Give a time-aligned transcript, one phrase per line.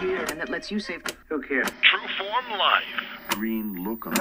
[0.00, 0.24] here.
[0.30, 1.02] And that lets you save.
[1.28, 1.68] Who cares?
[1.82, 2.84] True Form Life.
[3.28, 4.14] Green look on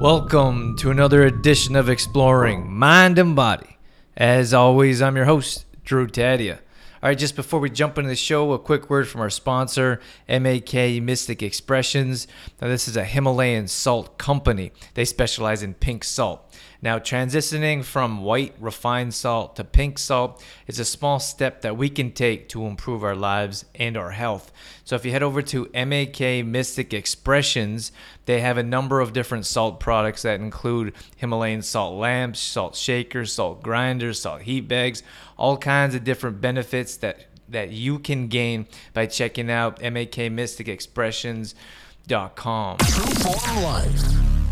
[0.00, 3.78] Welcome to another edition of Exploring Mind and Body.
[4.16, 6.58] As always, I'm your host, Drew Tadia.
[7.00, 10.00] All right, just before we jump into the show, a quick word from our sponsor,
[10.28, 12.26] MAK Mystic Expressions.
[12.60, 14.72] Now, this is a Himalayan salt company.
[14.94, 16.47] They specialize in pink salt.
[16.80, 21.88] Now, transitioning from white refined salt to pink salt is a small step that we
[21.88, 24.52] can take to improve our lives and our health.
[24.84, 27.92] So, if you head over to MAK Mystic Expressions,
[28.26, 33.32] they have a number of different salt products that include Himalayan salt lamps, salt shakers,
[33.32, 35.02] salt grinders, salt heat bags,
[35.36, 42.76] all kinds of different benefits that that you can gain by checking out makmysticexpressions.com.
[42.78, 44.47] True Form Life.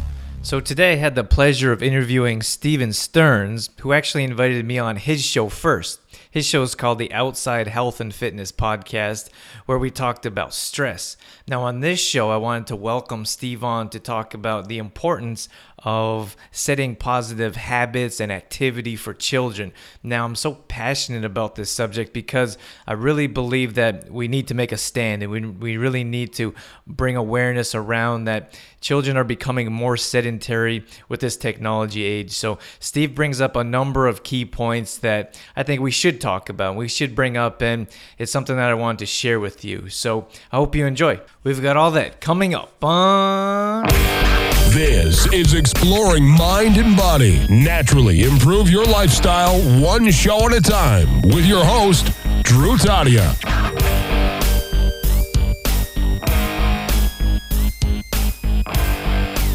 [0.46, 4.94] So today I had the pleasure of interviewing Steven Stearns, who actually invited me on
[4.94, 5.98] his show first.
[6.30, 9.28] His show is called the Outside Health and Fitness Podcast,
[9.64, 11.16] where we talked about stress.
[11.48, 15.48] Now, on this show, I wanted to welcome Steve on to talk about the importance
[15.80, 19.72] of setting positive habits and activity for children.
[20.02, 24.54] Now, I'm so passionate about this subject because I really believe that we need to
[24.54, 26.54] make a stand and we, we really need to
[26.86, 32.30] bring awareness around that children are becoming more sedentary with this technology age.
[32.30, 36.48] So, Steve brings up a number of key points that I think we should talk
[36.48, 39.88] about, we should bring up, and it's something that I wanted to share with you.
[39.88, 41.20] So, I hope you enjoy.
[41.42, 44.45] We've got all that coming up on.
[44.76, 47.46] This is Exploring Mind and Body.
[47.48, 53.24] Naturally improve your lifestyle one show at a time with your host, Drew Tadia.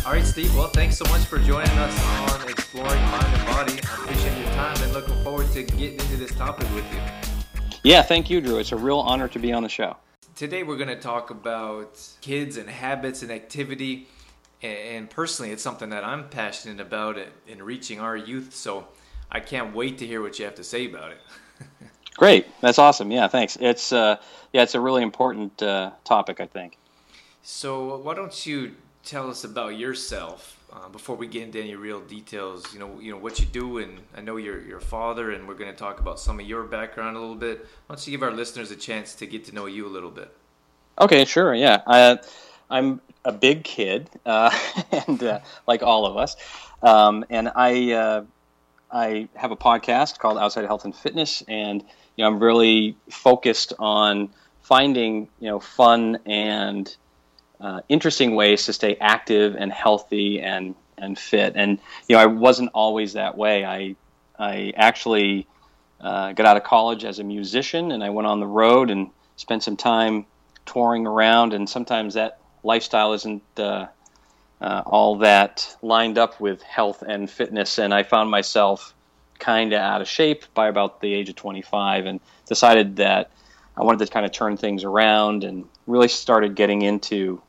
[0.04, 0.56] All right, Steve.
[0.56, 3.74] Well, thanks so much for joining us on Exploring Mind and Body.
[3.74, 7.00] I appreciate your time and looking forward to getting into this topic with you.
[7.84, 8.58] Yeah, thank you, Drew.
[8.58, 9.98] It's a real honor to be on the show.
[10.36, 14.08] Today, we're going to talk about kids and habits and activity.
[14.62, 17.18] And personally, it's something that I'm passionate about
[17.48, 18.54] in reaching our youth.
[18.54, 18.88] So
[19.32, 21.20] I can't wait to hear what you have to say about it.
[22.18, 23.10] Great, that's awesome.
[23.10, 23.58] Yeah, thanks.
[23.60, 24.18] It's uh,
[24.54, 26.78] yeah, it's a really important uh, topic, I think.
[27.42, 32.02] So why don't you tell us about yourself uh, before we get into any real
[32.02, 32.72] details?
[32.74, 35.56] You know, you know what you do, and I know you're your father, and we're
[35.56, 37.66] going to talk about some of your background a little bit.
[37.88, 40.12] Why don't you give our listeners a chance to get to know you a little
[40.12, 40.32] bit?
[41.00, 41.56] Okay, sure.
[41.56, 42.20] Yeah, I,
[42.70, 44.52] I'm a big kid, uh,
[44.92, 46.36] and uh, like all of us,
[46.82, 48.26] um, and I uh,
[48.92, 51.82] I have a podcast called Outside Health and Fitness, and
[52.16, 54.30] you know I'm really focused on
[54.62, 56.94] finding you know fun and
[57.60, 61.54] uh, interesting ways to stay active and healthy and and fit.
[61.56, 63.64] And you know I wasn't always that way.
[63.64, 63.96] I
[64.38, 65.48] I actually
[66.00, 69.12] uh, got out of college as a musician, and I went on the road and
[69.36, 70.26] spent some time
[70.66, 73.88] touring around, and sometimes that lifestyle isn't uh,
[74.62, 77.78] uh, all that lined up with health and fitness.
[77.80, 78.94] And I found myself
[79.40, 83.32] kind of out of shape by about the age of 25 and decided that
[83.76, 87.42] I wanted to kind of turn things around and really started getting into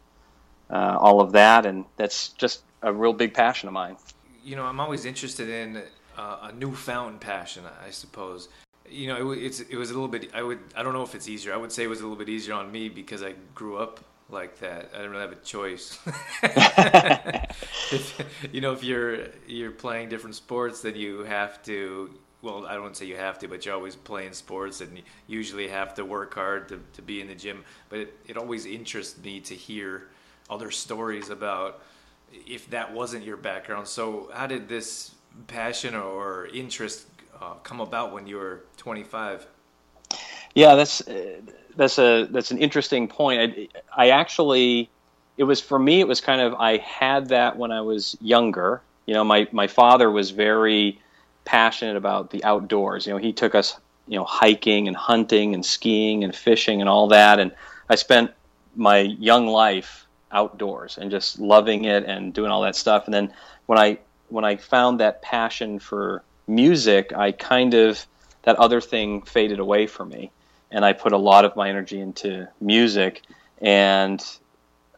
[0.71, 1.67] uh, all of that.
[1.67, 3.97] And that's just a real big passion of mine.
[4.43, 5.83] You know, I'm always interested in
[6.17, 8.49] uh, a newfound passion, I suppose.
[8.89, 10.31] You know, it, it's it was a little bit.
[10.35, 11.55] I would I don't know if it's easier.
[11.55, 14.01] I would say it was a little bit easier on me because I grew up
[14.33, 14.91] like that.
[14.93, 15.99] I didn't really have a choice.
[17.93, 22.11] if, you know, if you're you're playing different sports, then you have to.
[22.41, 25.69] Well, I don't say you have to, but you're always playing sports, and you usually
[25.69, 27.65] have to work hard to, to be in the gym.
[27.89, 30.09] But it, it always interests me to hear
[30.51, 31.83] other stories about
[32.33, 33.87] if that wasn't your background.
[33.87, 35.13] So, how did this
[35.47, 37.07] passion or interest
[37.41, 39.47] uh, come about when you were 25?
[40.55, 41.41] Yeah, that's uh,
[41.77, 43.71] that's a that's an interesting point.
[43.97, 44.91] I, I, actually,
[45.37, 46.01] it was for me.
[46.01, 48.83] It was kind of I had that when I was younger.
[49.07, 51.01] You know, my my father was very
[51.45, 53.07] passionate about the outdoors.
[53.07, 53.77] You know, he took us
[54.07, 57.39] you know hiking and hunting and skiing and fishing and all that.
[57.39, 57.53] And
[57.89, 58.33] I spent
[58.77, 63.07] my young life outdoors and just loving it and doing all that stuff.
[63.07, 63.33] And then
[63.67, 63.99] when I
[64.29, 68.07] when I found that passion for music, I kind of
[68.43, 70.31] that other thing faded away from me
[70.73, 73.23] and I put a lot of my energy into music.
[73.61, 74.25] And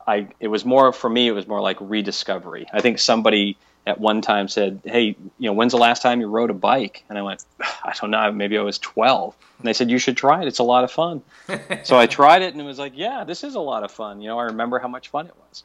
[0.07, 1.29] I, it was more for me.
[1.29, 2.67] It was more like rediscovery.
[2.73, 6.29] I think somebody at one time said, "Hey, you know, when's the last time you
[6.29, 8.33] rode a bike?" And I went, "I don't know.
[8.33, 10.49] Maybe I was 12." And they said, "You should try it.
[10.49, 11.23] It's a lot of fun."
[11.83, 14.23] so I tried it, and it was like, "Yeah, this is a lot of fun."
[14.23, 15.63] You know, I remember how much fun it was.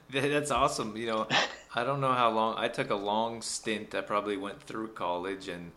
[0.10, 0.96] That's awesome.
[0.96, 1.28] You know,
[1.74, 2.56] I don't know how long.
[2.58, 3.94] I took a long stint.
[3.94, 5.70] I probably went through college and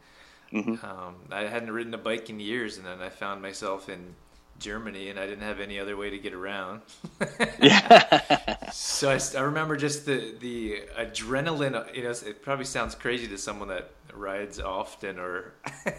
[0.53, 4.15] Um, I hadn't ridden a bike in years, and then I found myself in
[4.59, 6.81] Germany, and I didn't have any other way to get around.
[7.61, 8.69] Yeah.
[8.71, 11.95] So I remember just the the adrenaline.
[11.95, 15.53] You know, it probably sounds crazy to someone that rides often, or,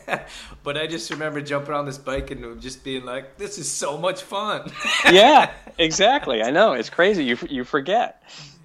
[0.63, 3.99] but I just remember jumping on this bike and just being like, "This is so
[3.99, 4.71] much fun."
[5.11, 6.43] yeah, exactly.
[6.43, 7.25] I know it's crazy.
[7.25, 8.23] You you forget.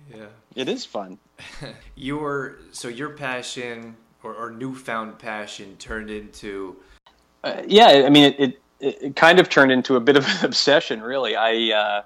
[0.09, 0.27] yeah.
[0.55, 1.17] It is fun.
[1.95, 6.75] Your so your passion or, or newfound passion turned into
[7.43, 10.37] Uh, yeah, I mean, it, it it kind of turned into a bit of an
[10.45, 11.35] obsession, really.
[11.35, 12.03] I, uh,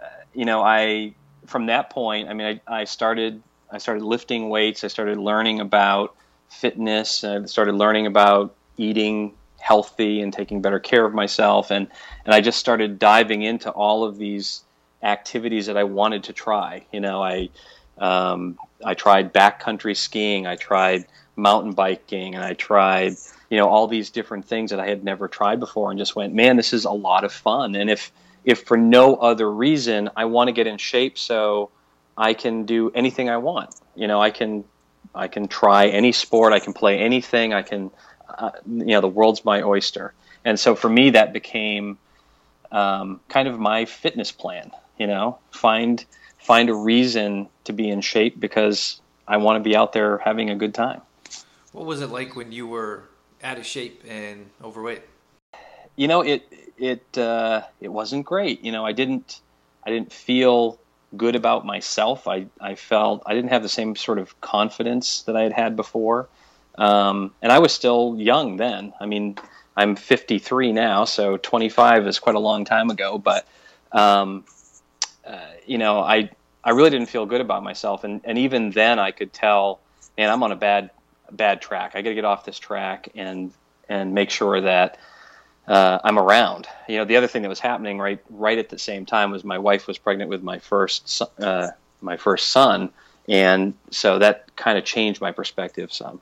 [0.00, 1.14] uh, you know, I
[1.46, 4.84] from that point, I mean, I, I started I started lifting weights.
[4.84, 6.14] I started learning about
[6.48, 7.24] fitness.
[7.24, 11.88] I started learning about eating healthy and taking better care of myself, and
[12.24, 14.62] and I just started diving into all of these
[15.02, 16.84] activities that I wanted to try.
[16.92, 17.48] You know, I
[17.98, 20.46] um, I tried backcountry skiing.
[20.46, 21.06] I tried
[21.36, 23.14] mountain biking, and I tried
[23.50, 26.34] you know all these different things that I had never tried before, and just went,
[26.34, 27.74] man, this is a lot of fun.
[27.74, 28.12] And if
[28.44, 31.70] if for no other reason, I want to get in shape so
[32.16, 33.74] I can do anything I want.
[33.94, 34.64] You know, I can
[35.14, 37.90] I can try any sport, I can play anything, I can
[38.28, 40.14] uh, you know the world's my oyster.
[40.44, 41.98] And so for me, that became
[42.72, 44.70] um, kind of my fitness plan.
[44.98, 46.04] You know, find
[46.38, 50.50] find a reason to be in shape because I want to be out there having
[50.50, 51.02] a good time.
[51.72, 53.04] What was it like when you were
[53.42, 55.02] out of shape and overweight?
[55.96, 58.64] you know it it uh, it wasn't great.
[58.64, 59.40] You know i didn't
[59.84, 60.78] i didn't feel
[61.16, 62.26] good about myself.
[62.26, 65.76] I i felt i didn't have the same sort of confidence that i had had
[65.76, 66.28] before.
[66.76, 68.92] Um, and i was still young then.
[69.00, 69.36] I mean
[69.74, 73.18] i'm 53 now so 25 is quite a long time ago.
[73.18, 73.46] But
[73.92, 74.44] um,
[75.26, 76.30] uh, you know i
[76.64, 78.04] i really didn't feel good about myself.
[78.04, 79.80] And and even then i could tell
[80.16, 80.90] man i'm on a bad
[81.32, 83.52] bad track i got to get off this track and
[83.88, 84.98] and make sure that
[85.66, 86.66] uh, I'm around.
[86.88, 89.44] You know, the other thing that was happening right right at the same time was
[89.44, 91.68] my wife was pregnant with my first son- uh,
[92.00, 92.90] my first son,
[93.28, 96.20] and so that kind of changed my perspective some.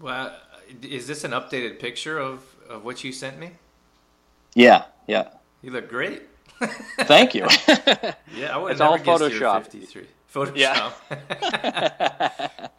[0.00, 0.36] Well,
[0.82, 3.52] is this an updated picture of, of what you sent me?
[4.54, 5.28] Yeah, yeah.
[5.62, 6.22] You look great.
[7.00, 7.46] Thank you.
[8.36, 9.62] Yeah, I would It's all never guessed you Photoshop.
[9.62, 10.06] 53.
[10.36, 10.56] Photoshop.
[10.56, 10.90] Yeah.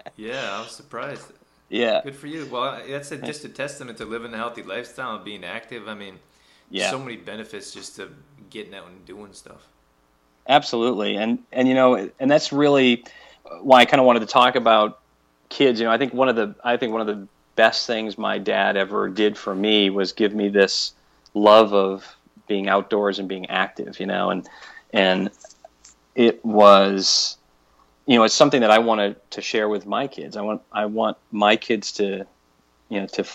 [0.15, 1.25] yeah, I was surprised.
[1.69, 2.45] yeah, Good for you.
[2.51, 5.87] Well, that's a, just a testament to living a healthy lifestyle and being active.
[5.87, 6.19] I mean,
[6.69, 6.91] Yeah.
[6.91, 8.09] so many benefits just to
[8.51, 9.67] getting out and doing stuff.
[10.47, 11.17] absolutely.
[11.17, 13.03] And and you know, and that's really
[13.61, 14.99] why I kind of wanted to talk about
[15.49, 15.79] kids.
[15.79, 18.37] You know, I think one of the I think one of the best things my
[18.37, 20.93] dad ever did for me was give me this
[21.33, 22.15] love of
[22.47, 23.99] being outdoors and being active.
[23.99, 24.47] You know, and
[24.93, 25.29] and
[26.15, 27.37] it was
[28.07, 30.35] you know it's something that I wanted to share with my kids.
[30.35, 32.25] I want I want my kids to
[32.89, 33.25] you know to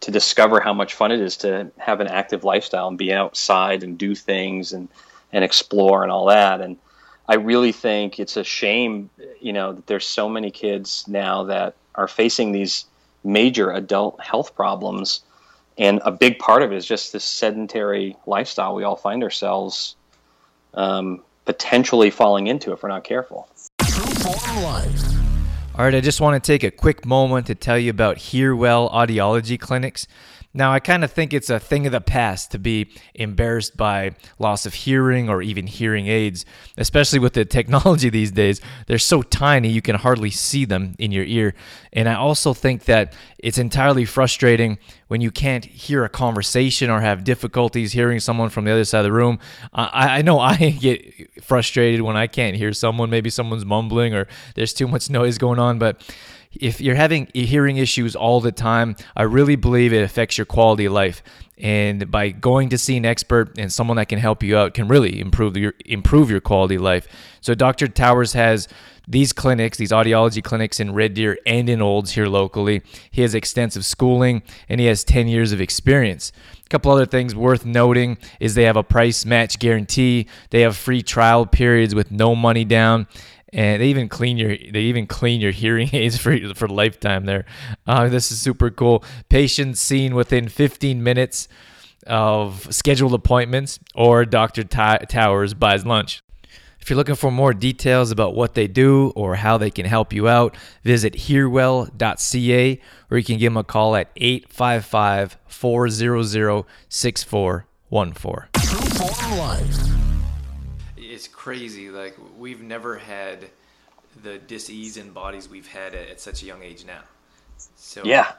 [0.00, 3.82] to discover how much fun it is to have an active lifestyle and be outside
[3.82, 4.88] and do things and
[5.32, 6.76] and explore and all that and
[7.26, 9.10] I really think it's a shame
[9.40, 12.84] you know that there's so many kids now that are facing these
[13.24, 15.22] major adult health problems
[15.76, 19.96] and a big part of it is just this sedentary lifestyle we all find ourselves
[20.74, 23.48] um, potentially falling into if we're not careful.
[24.20, 25.02] True Form Life.
[25.74, 28.92] All right, I just want to take a quick moment to tell you about HearWell
[28.92, 30.08] Audiology Clinics.
[30.58, 34.16] Now, I kind of think it's a thing of the past to be embarrassed by
[34.40, 36.44] loss of hearing or even hearing aids,
[36.76, 38.60] especially with the technology these days.
[38.88, 41.54] They're so tiny you can hardly see them in your ear.
[41.92, 47.02] And I also think that it's entirely frustrating when you can't hear a conversation or
[47.02, 49.38] have difficulties hearing someone from the other side of the room.
[49.72, 53.10] I, I know I get frustrated when I can't hear someone.
[53.10, 56.02] Maybe someone's mumbling or there's too much noise going on, but
[56.52, 60.86] if you're having hearing issues all the time, I really believe it affects your quality
[60.86, 61.22] of life.
[61.58, 64.86] And by going to see an expert and someone that can help you out can
[64.88, 67.08] really improve your improve your quality of life.
[67.40, 67.88] So Dr.
[67.88, 68.68] Towers has
[69.08, 72.82] these clinics, these audiology clinics in Red Deer and in Olds here locally.
[73.10, 76.30] He has extensive schooling and he has 10 years of experience.
[76.68, 80.26] A couple other things worth noting is they have a price match guarantee.
[80.50, 83.06] They have free trial periods with no money down
[83.54, 87.46] and they even clean your they even clean your hearing aids for for lifetime there.
[87.86, 89.02] Uh, this is super cool.
[89.30, 91.48] Patients seen within 15 minutes
[92.06, 94.64] of scheduled appointments, or Dr.
[94.64, 96.22] T- Towers buys lunch.
[96.88, 100.10] If you're looking for more details about what they do or how they can help
[100.10, 102.80] you out, visit hearwell.ca
[103.10, 108.48] or you can give them a call at 855 400 6414.
[108.54, 109.76] True Form Life.
[110.96, 111.90] it's crazy.
[111.90, 113.44] Like we've never had
[114.22, 117.02] the dis-ease in bodies we've had at, at such a young age now.
[117.76, 118.32] So Yeah.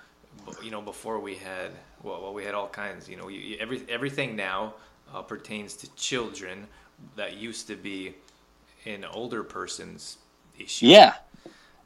[0.64, 1.70] you know, before we had
[2.02, 3.08] well, well we had all kinds.
[3.08, 4.74] You know, you, you- every everything now
[5.14, 6.66] uh, pertains to children
[7.16, 8.16] that used to be
[8.90, 10.18] an older person's
[10.58, 10.88] issue.
[10.88, 11.14] Yeah,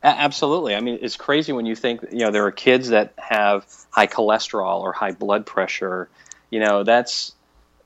[0.01, 0.75] absolutely.
[0.75, 4.07] I mean, it's crazy when you think you know there are kids that have high
[4.07, 6.10] cholesterol or high blood pressure.
[6.50, 7.33] You know, that's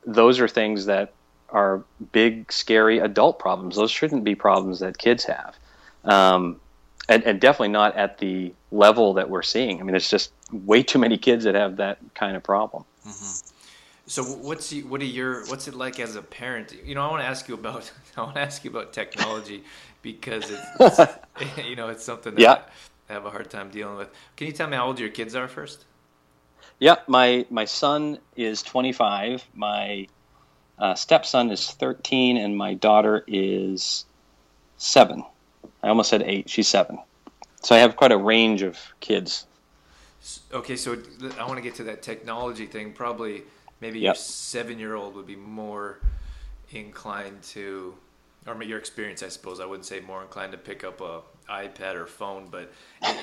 [0.06, 1.14] those are things that
[1.50, 3.76] are big, scary adult problems.
[3.76, 5.58] Those shouldn't be problems that kids have,
[6.04, 6.60] um,
[7.10, 9.80] and, and definitely not at the level that we're seeing.
[9.80, 12.84] I mean, it's just way too many kids that have that kind of problem.
[14.08, 16.74] So what's y- what are your what's it like as a parent?
[16.86, 19.64] You know, I want to ask you about I want to ask you about technology
[20.02, 21.08] because it's, it's
[21.66, 22.60] you know it's something that Yeah.
[23.10, 24.10] I have a hard time dealing with.
[24.36, 25.86] Can you tell me how old your kids are first?
[26.80, 29.48] Yeah, my my son is 25.
[29.54, 30.08] My
[30.80, 34.06] uh, stepson is 13, and my daughter is
[34.78, 35.24] seven.
[35.84, 36.50] I almost said eight.
[36.50, 37.00] She's seven.
[37.64, 39.48] So I have quite a range of kids.
[40.54, 40.98] Okay, so
[41.38, 42.94] I want to get to that technology thing.
[42.94, 43.44] Probably
[43.82, 44.02] maybe Yep.
[44.02, 46.00] your seven year old would be more
[46.72, 47.96] inclined to,
[48.46, 49.60] or your experience, I suppose.
[49.60, 52.72] I wouldn't say more inclined to pick up a iPad or phone, but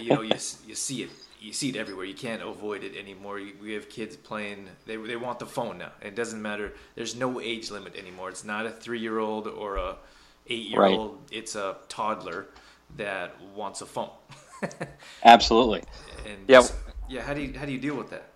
[0.01, 0.33] you know, you
[0.67, 2.07] you see it, you see it everywhere.
[2.07, 3.39] You can't avoid it anymore.
[3.39, 5.93] You, we have kids playing; they they want the phone now.
[6.03, 6.73] It doesn't matter.
[6.95, 8.31] There's no age limit anymore.
[8.31, 9.97] It's not a three year old or a
[10.49, 11.19] eight year old.
[11.31, 12.47] It's a toddler
[12.97, 14.11] that wants a phone.
[15.25, 15.83] Absolutely.
[16.27, 16.63] and Yeah.
[17.09, 17.23] yeah.
[17.23, 18.34] How do you how do you deal with that?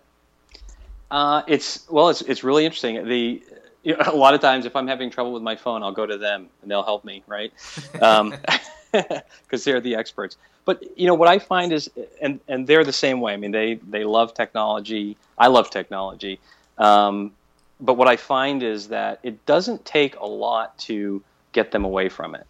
[1.11, 3.07] Uh, it's well, it's it's really interesting.
[3.07, 3.43] The
[3.83, 6.07] you know, a lot of times, if I'm having trouble with my phone, I'll go
[6.07, 7.53] to them and they'll help me, right?
[9.43, 10.38] Because they're the experts.
[10.65, 13.33] But you know what I find is, and and they're the same way.
[13.33, 15.17] I mean, they they love technology.
[15.37, 16.41] I love technology.
[16.79, 17.33] Um,
[17.81, 21.23] but what I find is that it doesn't take a lot to
[21.53, 22.47] get them away from it.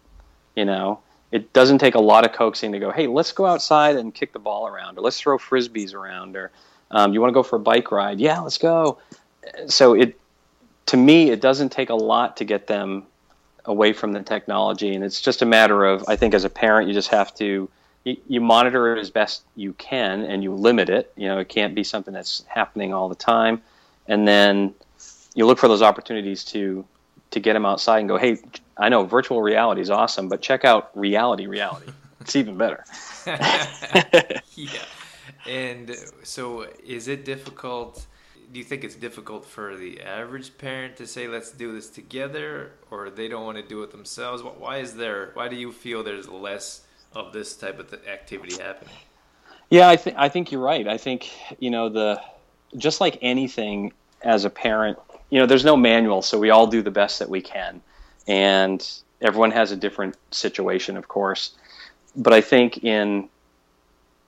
[0.55, 0.99] You know,
[1.31, 4.33] it doesn't take a lot of coaxing to go, hey, let's go outside and kick
[4.33, 6.51] the ball around, or let's throw frisbees around, or
[6.91, 8.19] um, you want to go for a bike ride?
[8.19, 8.99] Yeah, let's go.
[9.67, 10.19] So it,
[10.87, 13.03] to me, it doesn't take a lot to get them
[13.65, 16.87] away from the technology, and it's just a matter of, I think, as a parent,
[16.87, 17.69] you just have to,
[18.03, 21.11] you, you monitor it as best you can, and you limit it.
[21.15, 23.61] You know, it can't be something that's happening all the time,
[24.07, 24.73] and then
[25.35, 26.85] you look for those opportunities to
[27.31, 28.37] to get them outside and go, hey,
[28.75, 31.91] I know virtual reality is awesome, but check out reality reality.
[32.21, 32.83] It's even better.
[34.55, 34.81] yeah.
[35.47, 38.05] And so, is it difficult?
[38.51, 42.73] Do you think it's difficult for the average parent to say, "Let's do this together,"
[42.91, 44.43] or they don't want to do it themselves?
[44.43, 45.31] Why is there?
[45.33, 46.81] Why do you feel there's less
[47.13, 48.95] of this type of activity happening?
[49.69, 50.87] Yeah, I think I think you're right.
[50.87, 52.21] I think you know the
[52.77, 54.97] just like anything as a parent,
[55.29, 57.81] you know, there's no manual, so we all do the best that we can,
[58.27, 58.87] and
[59.21, 61.55] everyone has a different situation, of course.
[62.15, 63.29] But I think in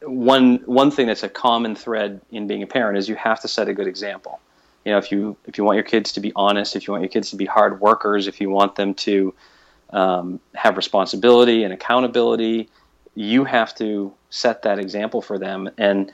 [0.03, 3.47] one one thing that's a common thread in being a parent is you have to
[3.47, 4.39] set a good example.
[4.85, 7.03] You know, if you if you want your kids to be honest, if you want
[7.03, 9.33] your kids to be hard workers, if you want them to
[9.91, 12.69] um, have responsibility and accountability,
[13.15, 16.11] you have to set that example for them, and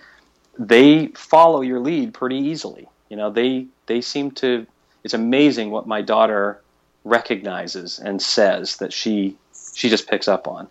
[0.58, 2.90] they follow your lead pretty easily.
[3.10, 4.68] You know, they they seem to.
[5.04, 6.62] It's amazing what my daughter
[7.06, 9.38] recognizes and says that she
[9.76, 10.68] she just picks up on.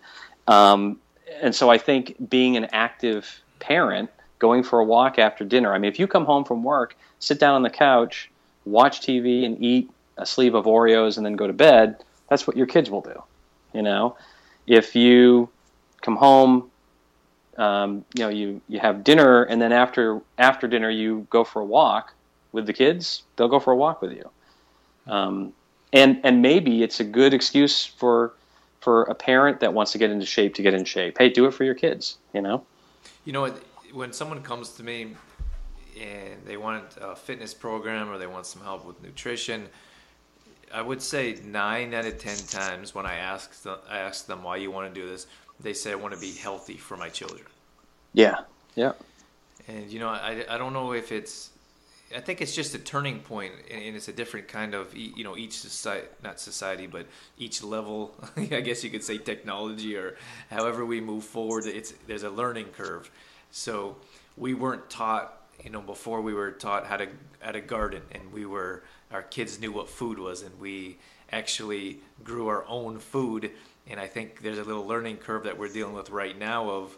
[0.47, 1.01] Um,
[1.41, 5.75] and so I think being an active parent, going for a walk after dinner.
[5.75, 8.31] I mean, if you come home from work, sit down on the couch,
[8.65, 12.05] watch TV, and eat a sleeve of Oreos, and then go to bed.
[12.29, 13.23] That's what your kids will do.
[13.73, 14.17] You know,
[14.67, 15.49] if you
[16.03, 16.71] come home,
[17.57, 21.61] um, you know, you you have dinner, and then after after dinner you go for
[21.63, 22.13] a walk
[22.53, 23.23] with the kids.
[23.37, 24.31] They'll go for a walk with you.
[25.07, 25.53] Um,
[25.93, 28.33] and and maybe it's a good excuse for
[28.87, 31.19] for a parent that wants to get into shape to get in shape.
[31.19, 32.19] Hey, do it for your kids.
[32.33, 32.65] You know.
[33.25, 33.61] You know, what,
[33.93, 35.17] when someone comes to me
[36.01, 39.67] and they want a fitness program or they want some help with nutrition,
[40.73, 44.45] I would say nine out of ten times when I ask them, I ask them
[44.45, 45.27] why you want to do this,
[45.59, 47.43] they say I want to be healthy for my children.
[48.13, 48.43] Yeah.
[48.77, 48.93] Yeah.
[49.67, 51.51] And you know, I, I don't know if it's,
[52.15, 55.37] I think it's just a turning point, and it's a different kind of you know
[55.37, 58.15] each society, not society, but each level.
[58.37, 60.17] I guess you could say technology or
[60.49, 61.67] however we move forward.
[61.67, 63.11] It's there's a learning curve.
[63.51, 63.97] So
[64.37, 67.09] we weren't taught, you know, before we were taught how to
[67.41, 70.99] how to garden, and we were our kids knew what food was, and we
[71.33, 73.51] actually grew our own food.
[73.89, 76.97] And I think there's a little learning curve that we're dealing with right now of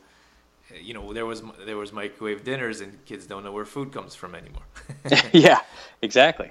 [0.81, 4.15] you know there was there was microwave dinners and kids don't know where food comes
[4.15, 4.63] from anymore
[5.33, 5.61] yeah.
[6.03, 6.51] Exactly.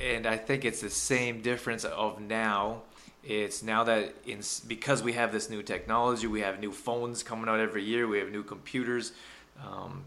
[0.00, 2.82] and i think it's the same difference of now
[3.24, 7.48] it's now that in because we have this new technology we have new phones coming
[7.48, 9.12] out every year we have new computers
[9.62, 10.04] um,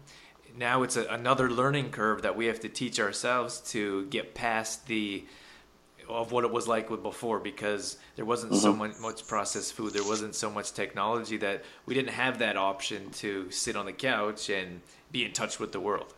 [0.56, 4.86] now it's a, another learning curve that we have to teach ourselves to get past
[4.86, 5.24] the
[6.08, 9.92] of what it was like with before because there wasn't so much, much processed food
[9.92, 13.92] there wasn't so much technology that we didn't have that option to sit on the
[13.92, 14.80] couch and
[15.10, 16.12] be in touch with the world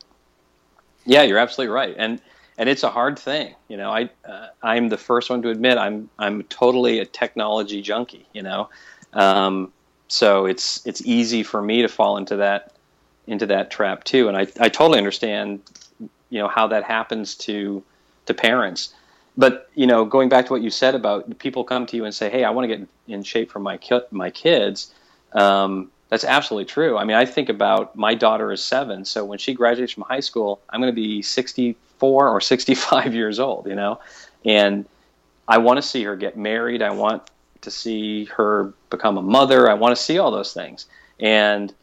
[1.04, 2.20] Yeah, you're absolutely right, and
[2.56, 3.54] and it's a hard thing.
[3.68, 7.82] You know, I uh, I'm the first one to admit I'm I'm totally a technology
[7.82, 8.26] junkie.
[8.32, 8.68] You know,
[9.12, 9.72] um,
[10.08, 12.72] so it's it's easy for me to fall into that
[13.26, 15.60] into that trap too, and I I totally understand
[16.30, 17.82] you know how that happens to
[18.26, 18.94] to parents.
[19.36, 22.14] But you know, going back to what you said about people come to you and
[22.14, 24.92] say, "Hey, I want to get in shape for my ki- my kids."
[25.32, 26.96] Um, that's absolutely true.
[26.96, 30.20] I mean, I think about my daughter is seven, so when she graduates from high
[30.20, 33.98] school, I'm going to be 64 or 65 years old, you know,
[34.44, 34.84] and
[35.48, 36.82] I want to see her get married.
[36.82, 37.28] I want
[37.62, 39.68] to see her become a mother.
[39.68, 40.86] I want to see all those things,
[41.18, 41.74] and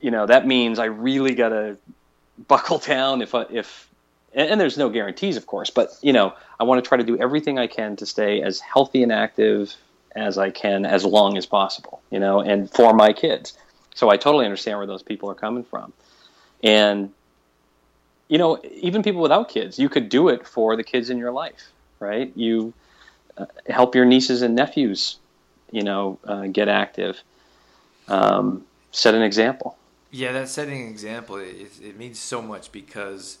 [0.00, 1.76] you know that means I really got to
[2.48, 3.88] buckle down if I, if
[4.34, 7.04] and, and there's no guarantees, of course, but you know I want to try to
[7.04, 9.74] do everything I can to stay as healthy and active
[10.14, 13.56] as I can as long as possible, you know, and for my kids.
[13.94, 15.92] So I totally understand where those people are coming from.
[16.62, 17.12] And
[18.28, 21.30] you know, even people without kids, you could do it for the kids in your
[21.30, 22.32] life, right?
[22.34, 22.72] You
[23.36, 25.18] uh, help your nieces and nephews,
[25.70, 27.20] you know, uh, get active.
[28.08, 29.76] Um, set an example.
[30.10, 33.38] Yeah, that setting an example it, it means so much because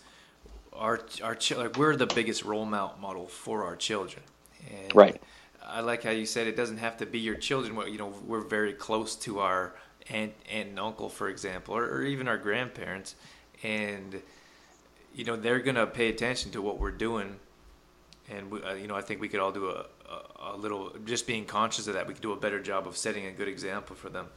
[0.74, 4.22] our our like we're the biggest role model for our children.
[4.70, 5.20] And Right.
[5.66, 7.76] I like how you said it doesn't have to be your children.
[7.76, 9.74] Well, You know, we're very close to our
[10.10, 13.14] aunt, aunt and uncle, for example, or, or even our grandparents,
[13.62, 14.22] and
[15.14, 17.36] you know they're gonna pay attention to what we're doing.
[18.30, 20.92] And we, uh, you know, I think we could all do a, a, a little
[21.04, 22.06] just being conscious of that.
[22.06, 24.28] We could do a better job of setting a good example for them.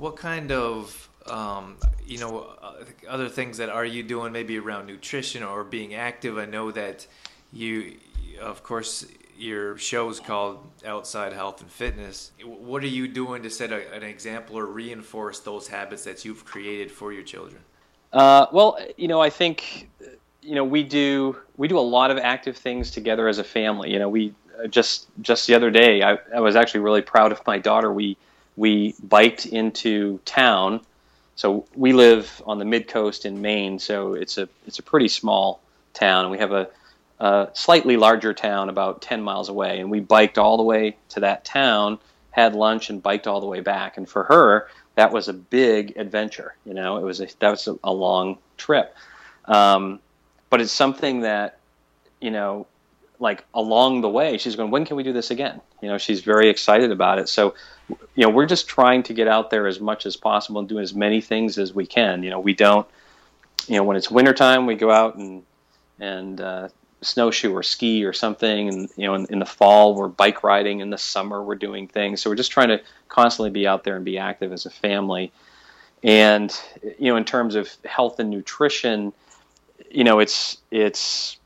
[0.00, 1.76] What kind of um,
[2.06, 6.38] you know uh, other things that are you doing maybe around nutrition or being active?
[6.38, 7.06] I know that
[7.52, 7.98] you,
[8.40, 9.04] of course,
[9.36, 12.32] your show is called Outside Health and Fitness.
[12.42, 16.46] What are you doing to set a, an example or reinforce those habits that you've
[16.46, 17.60] created for your children?
[18.10, 19.90] Uh, well, you know, I think
[20.40, 23.92] you know we do we do a lot of active things together as a family.
[23.92, 24.32] You know, we
[24.64, 27.92] uh, just just the other day I, I was actually really proud of my daughter.
[27.92, 28.16] We
[28.60, 30.82] we biked into town.
[31.34, 35.08] So we live on the mid coast in Maine, so it's a it's a pretty
[35.08, 35.62] small
[35.94, 36.30] town.
[36.30, 36.68] We have a,
[37.20, 41.20] a slightly larger town about ten miles away, and we biked all the way to
[41.20, 41.98] that town,
[42.32, 43.96] had lunch, and biked all the way back.
[43.96, 46.54] And for her, that was a big adventure.
[46.66, 48.94] You know, it was a, that was a, a long trip.
[49.46, 50.00] Um,
[50.50, 51.60] but it's something that
[52.20, 52.66] you know
[53.20, 55.60] like along the way she's going when can we do this again?
[55.80, 57.28] You know she's very excited about it.
[57.28, 57.54] So
[57.88, 60.80] you know we're just trying to get out there as much as possible and do
[60.80, 62.22] as many things as we can.
[62.22, 62.88] You know we don't
[63.68, 65.44] you know when it's wintertime we go out and
[66.00, 66.68] and uh,
[67.02, 68.68] snowshoe or ski or something.
[68.68, 70.80] And you know in, in the fall we're bike riding.
[70.80, 72.22] In the summer we're doing things.
[72.22, 75.30] So we're just trying to constantly be out there and be active as a family.
[76.02, 76.58] And
[76.98, 79.12] you know in terms of health and nutrition
[79.90, 81.36] you know it's it's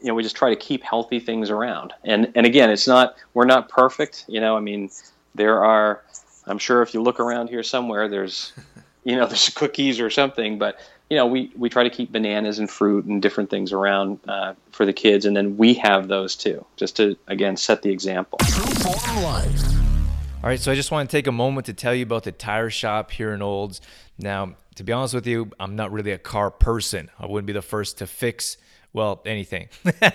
[0.00, 3.16] you know we just try to keep healthy things around and and again it's not
[3.34, 4.90] we're not perfect you know i mean
[5.34, 6.02] there are
[6.46, 8.52] i'm sure if you look around here somewhere there's
[9.04, 10.78] you know there's cookies or something but
[11.10, 14.54] you know we we try to keep bananas and fruit and different things around uh,
[14.72, 18.38] for the kids and then we have those too just to again set the example
[18.42, 19.68] True Form Life.
[20.40, 22.30] All right, so I just want to take a moment to tell you about the
[22.30, 23.80] tire shop here in Olds.
[24.18, 27.10] Now, to be honest with you, I'm not really a car person.
[27.18, 28.56] I wouldn't be the first to fix
[28.92, 29.68] well anything.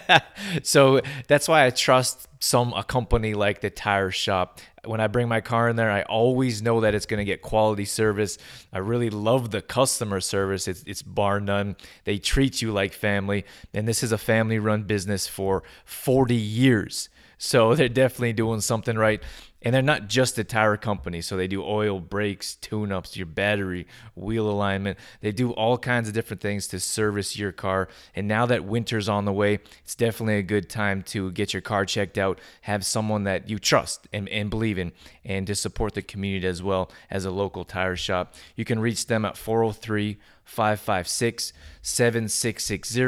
[0.64, 4.60] so that's why I trust some a company like the tire shop.
[4.84, 7.42] When I bring my car in there, I always know that it's going to get
[7.42, 8.38] quality service.
[8.74, 10.68] I really love the customer service.
[10.68, 11.78] It's it's bar none.
[12.04, 17.10] They treat you like family, and this is a family-run business for 40 years.
[17.44, 19.22] So they're definitely doing something right.
[19.66, 21.22] And they're not just a tire company.
[21.22, 25.00] So they do oil, brakes, tune ups, your battery, wheel alignment.
[25.22, 27.88] They do all kinds of different things to service your car.
[28.14, 31.62] And now that winter's on the way, it's definitely a good time to get your
[31.62, 34.92] car checked out, have someone that you trust and, and believe in,
[35.24, 38.36] and to support the community as well as a local tire shop.
[38.58, 43.02] You can reach them at 403 556 7660.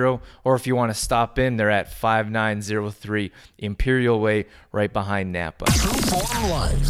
[0.44, 5.66] Or if you want to stop in, they're at 5903 Imperial Way, right behind Napa.
[5.66, 6.90] True Form Life.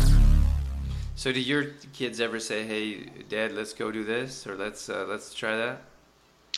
[1.15, 5.05] So, do your kids ever say, "Hey, Dad, let's go do this," or "Let's uh,
[5.08, 5.81] let's try that"?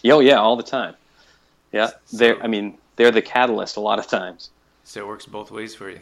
[0.06, 0.94] oh yeah all the time
[1.74, 4.52] yeah they're i mean they're the catalyst a lot of times
[4.84, 6.00] So it works both ways for you.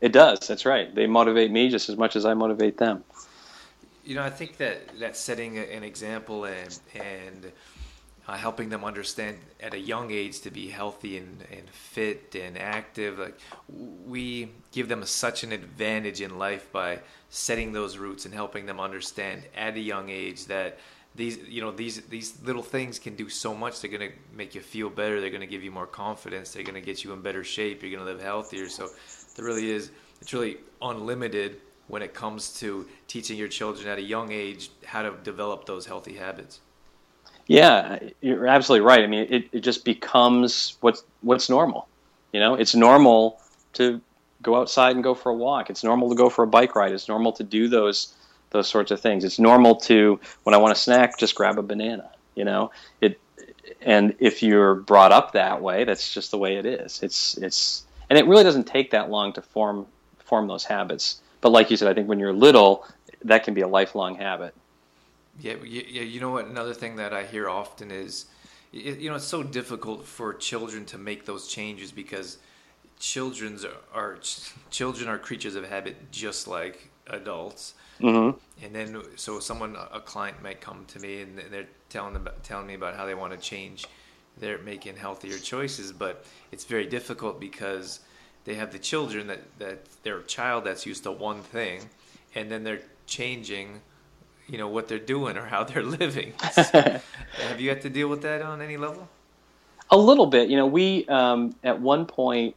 [0.00, 3.02] it does that's right they motivate me just as much as i motivate them
[4.04, 7.52] You know, I think that that setting an example and and
[8.26, 12.56] uh, helping them understand at a young age to be healthy and, and fit and
[12.58, 13.18] active.
[13.18, 13.38] Like
[14.06, 18.80] we give them such an advantage in life by setting those roots and helping them
[18.80, 20.78] understand at a young age that
[21.14, 23.80] these you know these these little things can do so much.
[23.80, 25.20] They're going to make you feel better.
[25.20, 26.52] They're going to give you more confidence.
[26.52, 27.82] They're going to get you in better shape.
[27.82, 28.68] You're going to live healthier.
[28.68, 28.88] So
[29.36, 29.90] there really is
[30.20, 35.02] it's really unlimited when it comes to teaching your children at a young age how
[35.02, 36.60] to develop those healthy habits
[37.46, 41.88] yeah you're absolutely right i mean it, it just becomes what's what's normal
[42.32, 43.40] you know it's normal
[43.72, 44.00] to
[44.42, 46.92] go outside and go for a walk it's normal to go for a bike ride
[46.92, 48.14] it's normal to do those
[48.54, 49.24] those sorts of things.
[49.24, 52.08] It's normal to when I want a snack, just grab a banana.
[52.36, 52.70] You know,
[53.00, 53.20] it,
[53.82, 57.02] and if you're brought up that way, that's just the way it is.
[57.02, 59.86] It's it's and it really doesn't take that long to form
[60.20, 61.20] form those habits.
[61.44, 62.86] But like you said, I think when you're little,
[63.22, 64.54] that can be a lifelong habit.
[65.38, 66.02] Yeah, yeah.
[66.02, 66.46] You know what?
[66.46, 68.26] Another thing that I hear often is,
[68.72, 72.38] you know, it's so difficult for children to make those changes because
[72.98, 74.18] children's are
[74.70, 78.64] children are creatures of habit just like adults Mm-hmm.
[78.64, 82.66] And then, so someone, a client might come to me and they're telling them, telling
[82.66, 83.86] me about how they want to change.
[84.38, 88.00] They're making healthier choices, but it's very difficult because
[88.44, 91.88] they have the children that that their child that's used to one thing,
[92.34, 93.80] and then they're changing,
[94.48, 96.32] you know, what they're doing or how they're living.
[96.38, 97.02] have
[97.58, 99.08] you had to deal with that on any level?
[99.90, 100.48] A little bit.
[100.48, 102.54] You know, we um, at one point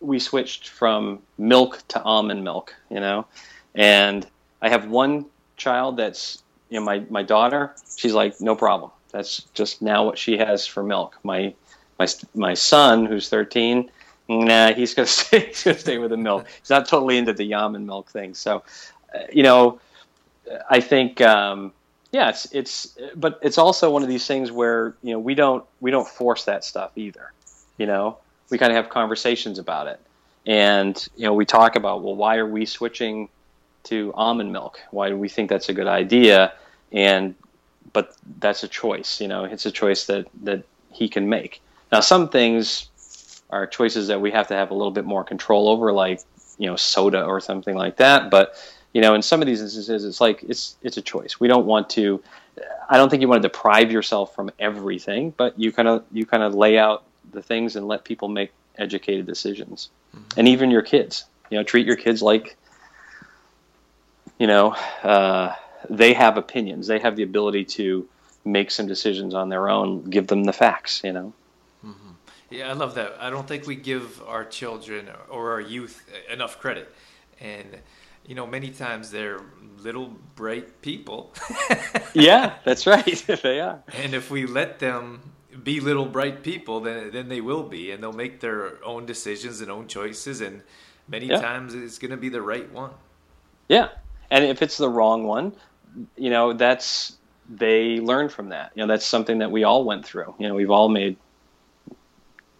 [0.00, 2.74] we switched from milk to almond milk.
[2.90, 3.26] You know,
[3.74, 4.26] and
[4.62, 7.74] I have one child that's you know my my daughter.
[7.96, 8.90] She's like no problem.
[9.10, 11.18] That's just now what she has for milk.
[11.22, 11.54] My
[11.98, 13.90] my my son who's 13.
[14.28, 15.46] Nah, he's gonna stay.
[15.46, 16.46] He's gonna stay with the milk.
[16.60, 18.34] He's not totally into the almond milk thing.
[18.34, 18.62] So,
[19.14, 19.80] uh, you know,
[20.68, 21.72] I think um,
[22.12, 25.64] yeah, it's it's but it's also one of these things where you know we don't
[25.80, 27.32] we don't force that stuff either.
[27.78, 28.18] You know,
[28.50, 30.00] we kind of have conversations about it,
[30.46, 33.28] and you know we talk about well, why are we switching
[33.86, 34.80] to almond milk.
[34.90, 36.52] Why do we think that's a good idea?
[36.92, 37.34] And
[37.92, 39.20] but that's a choice.
[39.20, 41.62] You know, it's a choice that that he can make.
[41.92, 42.88] Now, some things
[43.50, 46.20] are choices that we have to have a little bit more control over, like
[46.58, 48.30] you know, soda or something like that.
[48.30, 48.54] But
[48.92, 51.38] you know, in some of these instances, it's like it's it's a choice.
[51.38, 52.22] We don't want to.
[52.88, 56.24] I don't think you want to deprive yourself from everything, but you kind of you
[56.24, 60.38] kind of lay out the things and let people make educated decisions, mm-hmm.
[60.38, 61.26] and even your kids.
[61.50, 62.56] You know, treat your kids like
[64.38, 64.70] you know,
[65.02, 65.54] uh,
[65.88, 66.86] they have opinions.
[66.86, 68.08] They have the ability to
[68.44, 70.04] make some decisions on their own.
[70.04, 71.02] Give them the facts.
[71.04, 71.32] You know.
[71.84, 72.10] Mm-hmm.
[72.50, 73.16] Yeah, I love that.
[73.20, 76.94] I don't think we give our children or our youth enough credit,
[77.40, 77.78] and
[78.26, 79.40] you know, many times they're
[79.78, 81.32] little bright people.
[82.14, 83.24] yeah, that's right.
[83.42, 83.82] they are.
[83.94, 85.32] And if we let them
[85.62, 89.60] be little bright people, then then they will be, and they'll make their own decisions
[89.60, 90.62] and own choices, and
[91.08, 91.40] many yeah.
[91.40, 92.90] times it's going to be the right one.
[93.68, 93.88] Yeah,
[94.30, 95.52] and if it's the wrong one,
[96.16, 97.16] you know, that's
[97.48, 98.72] they learn from that.
[98.74, 100.34] You know, that's something that we all went through.
[100.38, 101.16] You know, we've all made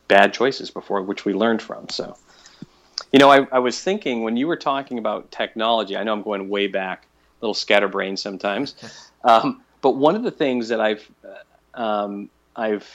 [0.08, 1.88] bad choices before, which we learned from.
[1.88, 2.16] So,
[3.12, 5.96] you know, I, I was thinking when you were talking about technology.
[5.96, 7.06] I know I'm going way back,
[7.40, 8.74] a little scatterbrained sometimes,
[9.24, 12.88] um, but one of the things that I've uh, um, I've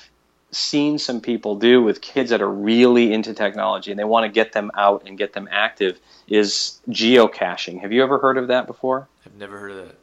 [0.52, 4.30] seen some people do with kids that are really into technology and they want to
[4.30, 5.98] get them out and get them active
[6.28, 7.80] is geocaching.
[7.80, 9.08] Have you ever heard of that before?
[9.26, 9.96] I've never heard of that.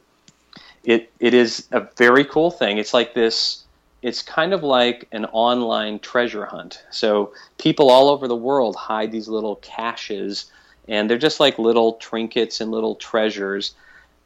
[0.83, 2.77] It it is a very cool thing.
[2.77, 3.65] It's like this
[4.01, 6.83] it's kind of like an online treasure hunt.
[6.89, 10.51] So people all over the world hide these little caches
[10.87, 13.73] and they're just like little trinkets and little treasures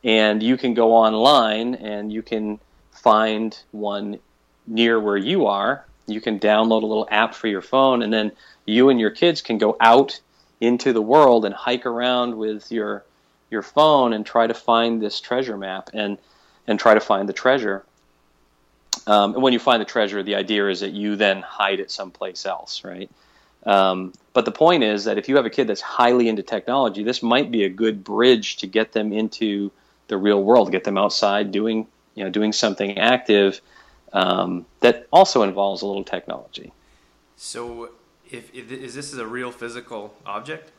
[0.04, 2.60] and you can go online and you can
[2.92, 4.20] find one
[4.68, 8.32] near where you are you can download a little app for your phone, and then
[8.66, 10.20] you and your kids can go out
[10.60, 13.04] into the world and hike around with your
[13.50, 16.18] your phone and try to find this treasure map and
[16.68, 17.84] and try to find the treasure.
[19.06, 21.92] Um, and when you find the treasure, the idea is that you then hide it
[21.92, 23.10] someplace else, right?
[23.66, 27.04] Um, but the point is that if you have a kid that's highly into technology,
[27.04, 29.72] this might be a good bridge to get them into
[30.08, 33.62] the real world, get them outside doing you know doing something active
[34.12, 36.72] um, that also involves a little technology.
[37.36, 37.90] So,
[38.30, 40.72] if, if is this is a real physical object?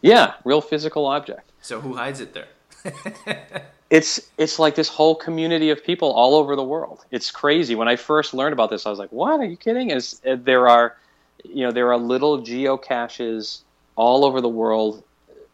[0.00, 1.52] Yeah, real physical object.
[1.60, 2.48] So who hides it there?
[3.90, 7.04] it's it's like this whole community of people all over the world.
[7.10, 7.74] It's crazy.
[7.74, 9.40] When I first learned about this, I was like, "What?
[9.40, 10.96] Are you kidding?" As there are,
[11.44, 13.60] you know, there are little geocaches
[13.96, 15.02] all over the world.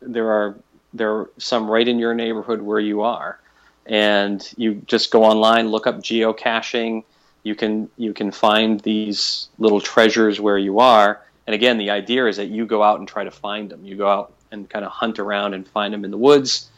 [0.00, 0.56] There are
[0.94, 3.38] there are some right in your neighborhood where you are,
[3.86, 7.04] and you just go online, look up geocaching
[7.48, 11.22] you can you can find these little treasures where you are.
[11.46, 13.84] And again, the idea is that you go out and try to find them.
[13.84, 16.68] You go out and kind of hunt around and find them in the woods,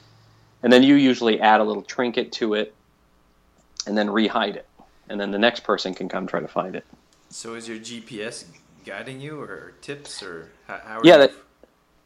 [0.63, 2.75] and then you usually add a little trinket to it,
[3.87, 4.69] and then rehide it,
[5.09, 6.85] and then the next person can come try to find it.
[7.31, 8.45] So is your GPS
[8.85, 10.79] guiding you, or tips, or how?
[10.85, 11.33] how are Yeah, you- that,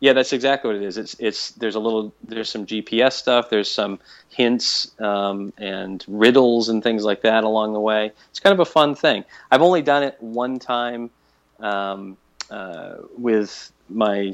[0.01, 0.99] yeah, that's exactly what it is.
[0.99, 3.49] It's it's there's a little there's some GPS stuff.
[3.49, 8.13] There's some hints um, and riddles and things like that along the way.
[8.31, 9.25] It's kind of a fun thing.
[9.51, 11.11] I've only done it one time
[11.61, 12.19] um,
[12.51, 14.33] uh, with my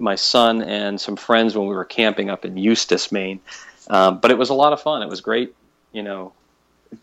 [0.00, 3.40] my son and some friends when we were camping up in Eustis, Maine.
[3.88, 5.02] Um, but it was a lot of fun.
[5.02, 5.54] It was great,
[5.92, 6.32] you know.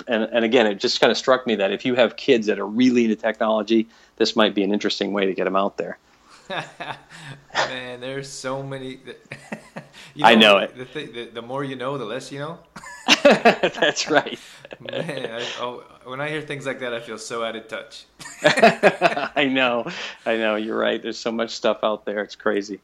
[0.07, 2.59] And, and again, it just kind of struck me that if you have kids that
[2.59, 5.97] are really into technology, this might be an interesting way to get them out there.
[7.53, 8.99] Man, there's so many.
[10.15, 10.75] you I know it.
[10.77, 12.59] The, thing, the, the more you know, the less you know.
[13.23, 14.39] That's right.
[14.79, 18.05] Man, I, oh, when I hear things like that, I feel so out of touch.
[18.43, 19.87] I know,
[20.25, 20.55] I know.
[20.55, 21.01] You're right.
[21.01, 22.21] There's so much stuff out there.
[22.23, 22.79] It's crazy.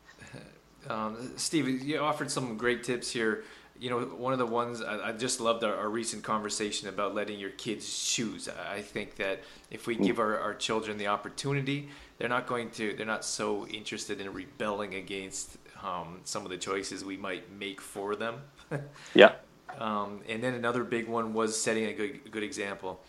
[0.90, 3.44] Um, Steve, you offered some great tips here.
[3.80, 7.16] You know, one of the ones I, I just loved our, our recent conversation about
[7.16, 8.48] letting your kids choose.
[8.48, 9.42] I think that
[9.72, 13.68] if we give our, our children the opportunity, they're not going to, they're not so
[13.68, 18.36] interested in rebelling against um, some of the choices we might make for them.
[19.14, 19.34] Yeah,
[19.80, 23.00] Um, and then another big one was setting a good, good example.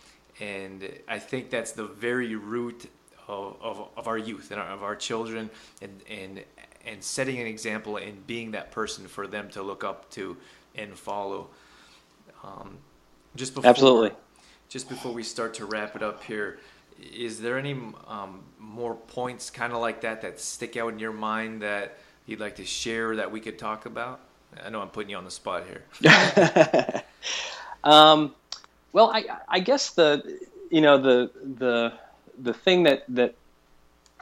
[0.41, 2.91] And I think that's the very root
[3.29, 6.45] of, of, of our youth and our, of our children and, and,
[6.87, 10.37] and setting an example and being that person for them to look up to
[10.75, 11.49] and follow.
[12.43, 12.79] Um,
[13.37, 14.13] just before, Absolutely.
[14.69, 16.59] Just before we start to wrap it up here,
[17.01, 17.73] is there any
[18.09, 22.41] um, more points kind of like that that stick out in your mind that you'd
[22.41, 24.21] like to share that we could talk about?
[24.65, 27.03] I know I'm putting you on the spot here.
[27.85, 28.35] Um,
[28.93, 30.41] well, I, I guess the
[30.71, 31.93] you know the the
[32.41, 33.35] the thing that that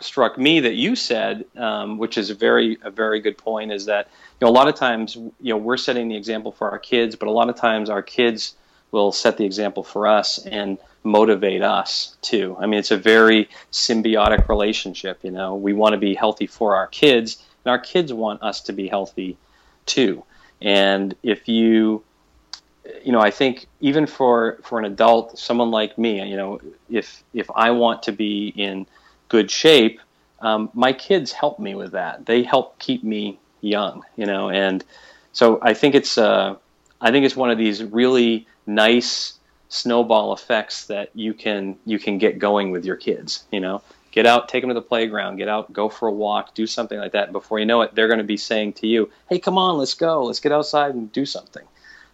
[0.01, 3.87] struck me that you said, um, which is a very a very good point, is
[3.87, 4.09] that
[4.41, 7.17] you know a lot of times you know we're setting the example for our kids,
[7.17, 8.55] but a lot of times our kids
[8.91, 12.57] will set the example for us and motivate us too.
[12.61, 15.21] I mean, it's a very symbiotic relationship.
[15.23, 18.61] You know, we want to be healthy for our kids, and our kids want us
[18.63, 19.39] to be healthy
[19.87, 20.25] too.
[20.61, 22.03] And if you
[23.05, 27.23] you know, I think even for for an adult, someone like me, you know, if
[27.33, 28.87] if I want to be in
[29.29, 30.01] good shape,
[30.41, 32.27] um, my kids help me with that.
[32.27, 34.85] They help keep me young, you know, and
[35.33, 36.57] so I think it's uh,
[37.01, 42.19] I think it's one of these really nice snowball effects that you can you can
[42.19, 43.45] get going with your kids.
[43.53, 46.55] You know, get out, take them to the playground, get out, go for a walk,
[46.55, 47.25] do something like that.
[47.25, 49.79] And before you know it, they're going to be saying to you, "Hey, come on,
[49.79, 51.67] let's go, let's get outside and do something."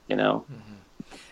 [0.09, 0.47] You know.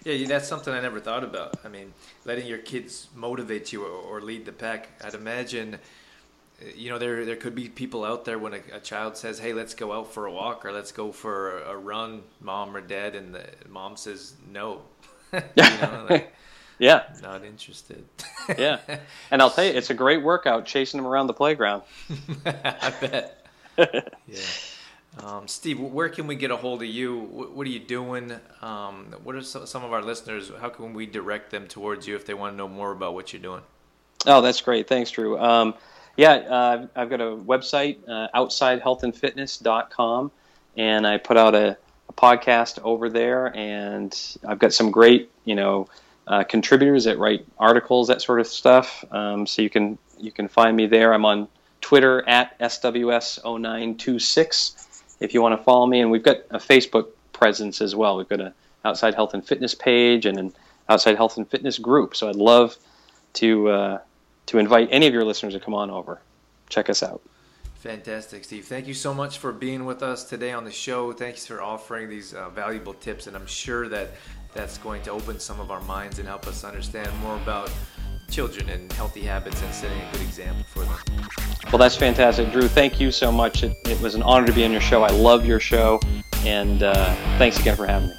[0.04, 1.56] Yeah, yeah, that's something I never thought about.
[1.64, 1.92] I mean,
[2.24, 4.88] letting your kids motivate you or, lead the pack.
[5.04, 8.80] I'd imagine, uh, you know, there there could be people out there when a, a
[8.80, 11.76] child says, "Hey, let's go out for a walk or let's go for a, a
[11.76, 14.82] run, mom or dad," and the mom says no.
[15.32, 16.35] you know, like,
[16.78, 18.04] Yeah, not interested.
[18.58, 18.78] yeah.
[19.30, 21.82] And I'll tell you, it's a great workout chasing them around the playground.
[22.46, 23.46] I bet.
[23.78, 24.40] yeah.
[25.22, 27.18] Um, Steve, where can we get a hold of you?
[27.18, 28.32] What, what are you doing?
[28.60, 30.52] Um, what are some, some of our listeners?
[30.60, 33.32] How can we direct them towards you if they want to know more about what
[33.32, 33.62] you're doing?
[34.26, 34.86] Oh, that's great.
[34.88, 35.38] Thanks, Drew.
[35.38, 35.74] Um,
[36.16, 40.30] yeah, uh, I've got a website, uh, outsidehealthandfitness.com,
[40.76, 41.76] and I put out a,
[42.08, 45.88] a podcast over there, and I've got some great, you know,
[46.26, 49.04] uh, contributors that write articles, that sort of stuff.
[49.10, 51.14] Um, so you can you can find me there.
[51.14, 51.48] I'm on
[51.80, 54.82] Twitter at SWS0926
[55.20, 58.16] if you want to follow me, and we've got a Facebook presence as well.
[58.16, 58.52] We've got an
[58.84, 60.52] Outside Health and Fitness page and an
[60.88, 62.16] Outside Health and Fitness group.
[62.16, 62.76] So I'd love
[63.34, 63.98] to uh,
[64.46, 66.20] to invite any of your listeners to come on over.
[66.68, 67.22] Check us out.
[67.76, 68.64] Fantastic, Steve.
[68.64, 71.12] Thank you so much for being with us today on the show.
[71.12, 74.10] Thanks for offering these uh, valuable tips, and I'm sure that
[74.56, 77.70] that's going to open some of our minds and help us understand more about
[78.30, 81.28] children and healthy habits and setting a good example for them.
[81.70, 82.68] Well, that's fantastic, Drew.
[82.68, 83.62] Thank you so much.
[83.62, 85.02] It, it was an honor to be on your show.
[85.02, 86.00] I love your show,
[86.44, 88.14] and uh, thanks again for having me.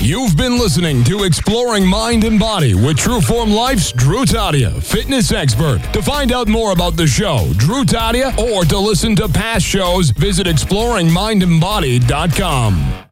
[0.00, 5.80] You've been listening to Exploring Mind and Body with Trueform Life's Drew Tadia, fitness expert.
[5.92, 10.10] To find out more about the show, Drew Tadia, or to listen to past shows,
[10.10, 13.11] visit exploringmindandbody.com.